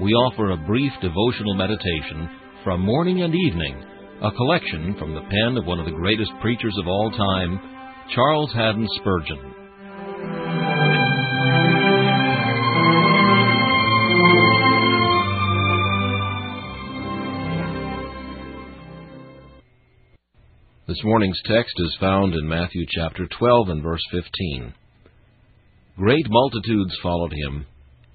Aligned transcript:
we 0.00 0.12
offer 0.12 0.50
a 0.50 0.56
brief 0.56 0.92
devotional 1.02 1.54
meditation 1.54 2.30
from 2.62 2.80
morning 2.80 3.22
and 3.22 3.34
evening, 3.34 3.84
a 4.22 4.30
collection 4.30 4.94
from 4.96 5.12
the 5.12 5.22
pen 5.22 5.56
of 5.56 5.66
one 5.66 5.80
of 5.80 5.86
the 5.86 5.92
greatest 5.92 6.30
preachers 6.40 6.76
of 6.78 6.86
all 6.86 7.10
time, 7.10 7.60
Charles 8.14 8.52
Haddon 8.54 8.86
Spurgeon. 9.00 9.54
This 20.86 21.02
morning's 21.02 21.40
text 21.44 21.74
is 21.78 21.96
found 22.00 22.34
in 22.34 22.48
Matthew 22.48 22.86
chapter 22.88 23.26
12 23.36 23.68
and 23.70 23.82
verse 23.82 24.02
15. 24.12 24.72
Great 25.96 26.26
multitudes 26.28 26.96
followed 27.02 27.32
him, 27.32 27.66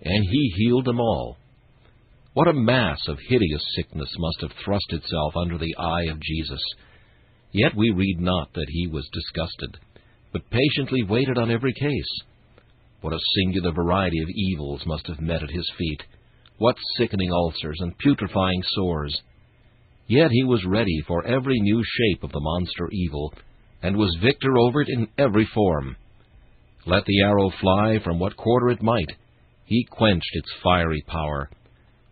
and 0.02 0.26
he 0.32 0.54
healed 0.56 0.86
them 0.86 1.02
all 1.02 1.38
what 2.34 2.48
a 2.48 2.54
mass 2.54 3.00
of 3.08 3.20
hideous 3.30 3.62
sickness 3.76 4.10
must 4.18 4.42
have 4.42 4.52
thrust 4.66 4.88
itself 4.90 5.36
under 5.36 5.58
the 5.60 5.76
eye 5.78 6.06
of 6.10 6.20
Jesus! 6.20 6.62
Yet 7.52 7.76
we 7.76 7.92
read 7.92 8.20
not 8.20 8.52
that 8.54 8.66
he 8.70 8.88
was 8.88 9.08
disgusted, 9.14 9.78
but 10.32 10.50
patiently 10.50 11.04
waited 11.04 11.38
on 11.38 11.52
every 11.52 11.74
case. 11.74 12.22
What 13.02 13.14
a 13.14 13.20
singular 13.36 13.72
variety 13.72 14.20
of 14.24 14.30
evils 14.30 14.82
must 14.88 15.06
have 15.08 15.22
met 15.22 15.44
at 15.44 15.52
his 15.52 15.72
feet! 15.78 16.02
What 16.58 16.76
sickening 16.98 17.32
ulcers 17.32 17.78
and 17.82 17.96
putrefying 18.00 18.64
sores! 18.70 19.22
Yet 20.08 20.32
he 20.32 20.44
was 20.44 20.66
ready 20.66 21.02
for 21.08 21.24
every 21.28 21.60
new 21.60 21.84
shape 21.84 22.24
of 22.24 22.32
the 22.32 22.40
monster 22.40 22.90
evil, 22.92 23.32
and 23.84 23.96
was 23.96 24.18
victor 24.24 24.58
over 24.58 24.82
it 24.82 24.90
in 24.90 25.08
every 25.20 25.46
form. 25.54 25.98
Let 26.88 27.06
the 27.06 27.22
arrow 27.22 27.52
fly 27.62 28.00
from 28.04 28.18
what 28.18 28.36
quarter 28.38 28.72
it 28.72 28.82
might, 28.82 29.12
he 29.66 29.86
quenched 29.92 30.32
its 30.34 30.50
fiery 30.64 31.04
power 31.06 31.52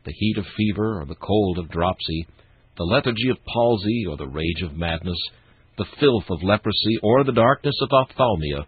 the 0.05 0.13
heat 0.13 0.37
of 0.37 0.45
fever 0.57 1.01
or 1.01 1.05
the 1.05 1.15
cold 1.15 1.57
of 1.57 1.69
dropsy, 1.69 2.27
the 2.77 2.83
lethargy 2.83 3.29
of 3.29 3.37
palsy 3.45 4.05
or 4.07 4.17
the 4.17 4.27
rage 4.27 4.61
of 4.63 4.75
madness, 4.75 5.17
the 5.77 5.85
filth 5.99 6.25
of 6.29 6.43
leprosy 6.43 6.97
or 7.03 7.23
the 7.23 7.31
darkness 7.31 7.75
of 7.81 7.89
ophthalmia, 7.91 8.65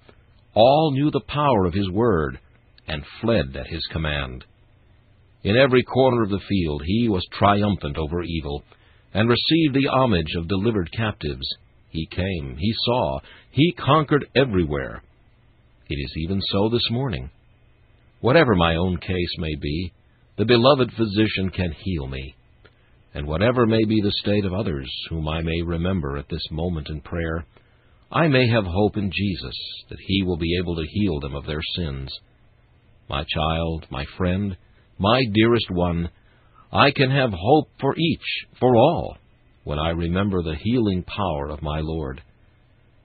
all 0.53 0.91
knew 0.91 1.09
the 1.11 1.21
power 1.27 1.65
of 1.65 1.73
his 1.73 1.89
word 1.89 2.39
and 2.87 3.03
fled 3.21 3.55
at 3.55 3.67
his 3.67 3.85
command. 3.91 4.43
In 5.43 5.57
every 5.57 5.83
corner 5.83 6.23
of 6.23 6.29
the 6.29 6.39
field 6.47 6.83
he 6.85 7.09
was 7.09 7.25
triumphant 7.31 7.97
over 7.97 8.23
evil, 8.23 8.63
and 9.13 9.29
received 9.29 9.75
the 9.75 9.89
homage 9.91 10.33
of 10.35 10.47
delivered 10.47 10.91
captives. 10.91 11.47
He 11.89 12.07
came, 12.07 12.55
he 12.57 12.73
saw, 12.85 13.19
he 13.51 13.73
conquered 13.73 14.25
everywhere. 14.35 15.03
It 15.87 15.95
is 15.95 16.13
even 16.17 16.41
so 16.41 16.69
this 16.69 16.89
morning. 16.89 17.29
Whatever 18.21 18.55
my 18.55 18.75
own 18.75 18.97
case 18.97 19.35
may 19.37 19.53
be, 19.61 19.93
the 20.37 20.45
beloved 20.45 20.91
physician 20.93 21.49
can 21.49 21.71
heal 21.83 22.07
me. 22.07 22.35
And 23.13 23.27
whatever 23.27 23.67
may 23.67 23.83
be 23.87 24.01
the 24.01 24.11
state 24.21 24.45
of 24.45 24.53
others 24.53 24.91
whom 25.09 25.27
I 25.27 25.41
may 25.41 25.61
remember 25.61 26.17
at 26.17 26.29
this 26.29 26.45
moment 26.49 26.89
in 26.89 27.01
prayer, 27.01 27.45
I 28.11 28.27
may 28.27 28.47
have 28.49 28.65
hope 28.65 28.97
in 28.97 29.11
Jesus 29.11 29.55
that 29.89 29.99
He 30.07 30.23
will 30.23 30.37
be 30.37 30.57
able 30.59 30.75
to 30.75 30.87
heal 30.89 31.19
them 31.19 31.35
of 31.35 31.45
their 31.45 31.61
sins. 31.75 32.11
My 33.09 33.23
child, 33.23 33.85
my 33.91 34.05
friend, 34.17 34.57
my 34.97 35.21
dearest 35.33 35.69
one, 35.69 36.09
I 36.71 36.89
can 36.91 37.11
have 37.11 37.31
hope 37.31 37.69
for 37.79 37.95
each, 37.95 38.47
for 38.59 38.75
all, 38.75 39.17
when 39.63 39.77
I 39.77 39.89
remember 39.89 40.41
the 40.41 40.55
healing 40.55 41.03
power 41.03 41.49
of 41.49 41.61
my 41.61 41.79
Lord. 41.81 42.21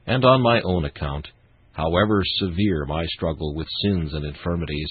And 0.06 0.24
on 0.24 0.40
my 0.40 0.62
own 0.62 0.86
account, 0.86 1.28
however 1.72 2.22
severe 2.38 2.86
my 2.86 3.04
struggle 3.06 3.54
with 3.54 3.66
sins 3.82 4.14
and 4.14 4.24
infirmities, 4.24 4.88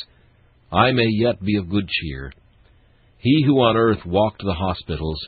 I 0.72 0.92
may 0.92 1.08
yet 1.08 1.42
be 1.42 1.56
of 1.56 1.70
good 1.70 1.88
cheer. 1.88 2.32
He 3.20 3.44
who 3.46 3.60
on 3.62 3.78
earth 3.78 4.06
walked 4.06 4.44
the 4.44 4.54
hospitals 4.54 5.20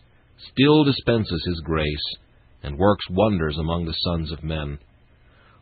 still 0.52 0.84
dispenses 0.84 1.44
his 1.48 1.62
grace 1.62 2.16
and 2.64 2.78
works 2.78 3.06
wonders 3.10 3.58
among 3.58 3.86
the 3.86 3.94
sons 3.94 4.32
of 4.32 4.44
men. 4.44 4.80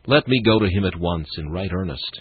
Let 0.06 0.26
me 0.26 0.42
go 0.44 0.58
to 0.58 0.68
him 0.68 0.84
at 0.84 0.98
once 0.98 1.28
in 1.38 1.50
right 1.50 1.70
earnest. 1.72 2.20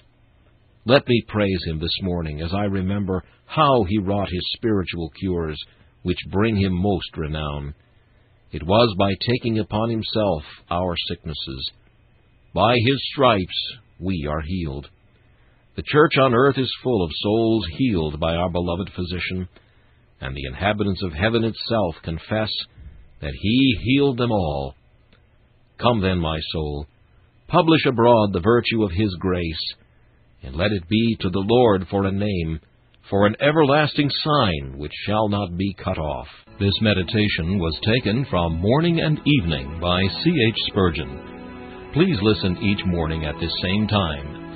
Let 0.85 1.07
me 1.07 1.23
praise 1.27 1.63
him 1.65 1.79
this 1.79 1.97
morning 2.01 2.41
as 2.41 2.53
I 2.53 2.65
remember 2.65 3.23
how 3.45 3.83
he 3.85 3.97
wrought 3.97 4.29
his 4.29 4.47
spiritual 4.55 5.09
cures, 5.19 5.61
which 6.03 6.17
bring 6.31 6.55
him 6.55 6.73
most 6.73 7.17
renown. 7.17 7.73
It 8.51 8.63
was 8.63 8.95
by 8.97 9.13
taking 9.27 9.59
upon 9.59 9.89
himself 9.89 10.43
our 10.69 10.95
sicknesses. 11.09 11.71
By 12.53 12.75
his 12.85 13.01
stripes 13.11 13.77
we 13.99 14.27
are 14.29 14.41
healed. 14.41 14.87
The 15.77 15.83
church 15.83 16.13
on 16.19 16.33
earth 16.33 16.57
is 16.57 16.73
full 16.81 17.03
of 17.03 17.11
souls 17.13 17.67
healed 17.77 18.19
by 18.19 18.33
our 18.33 18.49
beloved 18.49 18.89
physician, 18.95 19.47
and 20.19 20.35
the 20.35 20.47
inhabitants 20.47 21.03
of 21.03 21.13
heaven 21.13 21.43
itself 21.43 21.95
confess 22.03 22.49
that 23.21 23.33
he 23.39 23.77
healed 23.83 24.17
them 24.17 24.31
all. 24.31 24.73
Come 25.79 26.01
then, 26.01 26.17
my 26.17 26.39
soul, 26.51 26.87
publish 27.47 27.85
abroad 27.85 28.33
the 28.33 28.39
virtue 28.39 28.81
of 28.81 28.91
his 28.91 29.15
grace, 29.19 29.75
and 30.41 30.55
let 30.55 30.71
it 30.71 30.89
be 30.89 31.15
to 31.21 31.29
the 31.29 31.45
Lord 31.47 31.85
for 31.91 32.05
a 32.05 32.11
name, 32.11 32.59
for 33.07 33.27
an 33.27 33.35
everlasting 33.39 34.09
sign 34.09 34.79
which 34.79 34.93
shall 35.05 35.29
not 35.29 35.55
be 35.57 35.75
cut 35.75 35.99
off. 35.99 36.27
This 36.59 36.73
meditation 36.81 37.59
was 37.59 37.79
taken 37.85 38.25
from 38.31 38.59
Morning 38.59 38.99
and 38.99 39.21
Evening 39.23 39.79
by 39.79 40.01
C. 40.23 40.33
H. 40.49 40.57
Spurgeon. 40.69 41.91
Please 41.93 42.17
listen 42.23 42.57
each 42.63 42.83
morning 42.87 43.25
at 43.25 43.39
this 43.39 43.53
same 43.61 43.87
time 43.87 44.46